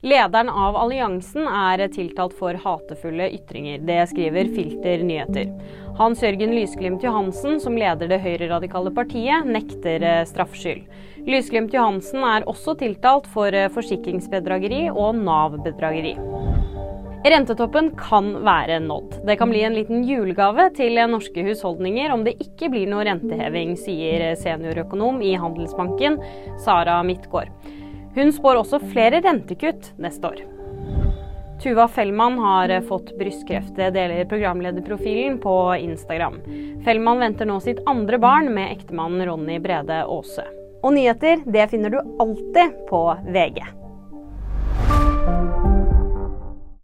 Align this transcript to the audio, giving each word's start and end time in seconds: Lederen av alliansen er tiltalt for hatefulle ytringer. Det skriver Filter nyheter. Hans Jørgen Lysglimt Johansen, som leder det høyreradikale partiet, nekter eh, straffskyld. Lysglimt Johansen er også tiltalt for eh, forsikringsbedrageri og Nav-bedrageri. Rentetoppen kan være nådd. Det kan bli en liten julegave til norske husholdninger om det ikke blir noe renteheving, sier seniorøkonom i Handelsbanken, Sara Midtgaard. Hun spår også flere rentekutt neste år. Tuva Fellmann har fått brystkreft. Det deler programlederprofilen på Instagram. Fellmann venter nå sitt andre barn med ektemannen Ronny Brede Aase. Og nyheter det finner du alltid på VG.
Lederen 0.00 0.48
av 0.48 0.76
alliansen 0.80 1.44
er 1.44 1.82
tiltalt 1.92 2.32
for 2.38 2.56
hatefulle 2.56 3.26
ytringer. 3.36 3.82
Det 3.84 3.98
skriver 4.08 4.48
Filter 4.54 5.02
nyheter. 5.04 5.50
Hans 5.98 6.22
Jørgen 6.24 6.54
Lysglimt 6.56 7.02
Johansen, 7.04 7.58
som 7.60 7.76
leder 7.76 8.08
det 8.08 8.22
høyreradikale 8.24 8.94
partiet, 8.96 9.44
nekter 9.44 10.00
eh, 10.00 10.22
straffskyld. 10.24 10.86
Lysglimt 11.28 11.76
Johansen 11.76 12.24
er 12.24 12.48
også 12.48 12.78
tiltalt 12.80 13.28
for 13.28 13.52
eh, 13.52 13.68
forsikringsbedrageri 13.74 14.86
og 14.88 15.20
Nav-bedrageri. 15.20 16.14
Rentetoppen 17.20 17.90
kan 18.00 18.30
være 18.46 18.78
nådd. 18.80 19.18
Det 19.28 19.36
kan 19.36 19.52
bli 19.52 19.66
en 19.66 19.76
liten 19.76 20.06
julegave 20.08 20.70
til 20.80 20.96
norske 21.12 21.44
husholdninger 21.44 22.14
om 22.14 22.24
det 22.24 22.38
ikke 22.40 22.70
blir 22.72 22.88
noe 22.88 23.04
renteheving, 23.04 23.76
sier 23.76 24.30
seniorøkonom 24.40 25.20
i 25.20 25.34
Handelsbanken, 25.44 26.16
Sara 26.64 27.02
Midtgaard. 27.04 27.52
Hun 28.14 28.32
spår 28.34 28.62
også 28.62 28.80
flere 28.90 29.20
rentekutt 29.22 29.92
neste 30.02 30.32
år. 30.32 30.42
Tuva 31.60 31.88
Fellmann 31.88 32.38
har 32.38 32.72
fått 32.88 33.12
brystkreft. 33.18 33.74
Det 33.76 33.90
deler 33.92 34.24
programlederprofilen 34.24 35.36
på 35.42 35.56
Instagram. 35.76 36.38
Fellmann 36.84 37.20
venter 37.20 37.46
nå 37.46 37.58
sitt 37.60 37.82
andre 37.86 38.18
barn 38.18 38.48
med 38.54 38.72
ektemannen 38.72 39.26
Ronny 39.28 39.58
Brede 39.60 40.00
Aase. 40.06 40.46
Og 40.80 40.94
nyheter 40.96 41.44
det 41.44 41.68
finner 41.68 41.92
du 41.92 42.00
alltid 42.00 42.80
på 42.88 43.02
VG. 43.28 43.60